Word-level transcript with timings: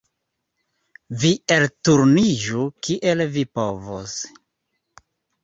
Vi 1.23 1.29
elturniĝu 1.55 2.65
kiel 2.89 3.25
vi 3.37 3.45
povos. 3.61 4.19